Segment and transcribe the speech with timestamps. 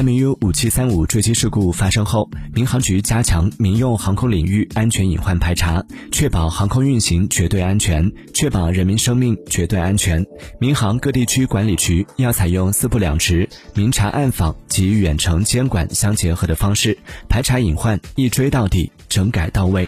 [0.00, 10.24] mu 五七三五坠机事故发生后民航局加强民用航空领域安全隐患排查确保航空运行绝对安全确保人民生命绝对安全。
[10.58, 16.96] 民航各地区管理局要采用四不两直明察暗访及远程监管相结合的方式
[17.28, 19.86] 排查隐患一追到底整改到位。